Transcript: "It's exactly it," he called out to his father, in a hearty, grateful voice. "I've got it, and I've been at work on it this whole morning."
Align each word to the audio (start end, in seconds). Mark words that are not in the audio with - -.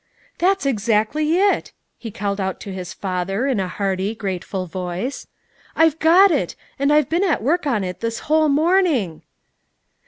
"It's 0.39 0.65
exactly 0.65 1.37
it," 1.37 1.73
he 1.95 2.09
called 2.09 2.41
out 2.41 2.59
to 2.61 2.73
his 2.73 2.91
father, 2.91 3.45
in 3.45 3.59
a 3.59 3.67
hearty, 3.67 4.15
grateful 4.15 4.65
voice. 4.65 5.27
"I've 5.75 5.99
got 5.99 6.31
it, 6.31 6.55
and 6.79 6.91
I've 6.91 7.07
been 7.07 7.23
at 7.23 7.43
work 7.43 7.67
on 7.67 7.83
it 7.83 7.99
this 7.99 8.21
whole 8.21 8.49
morning." 8.49 9.21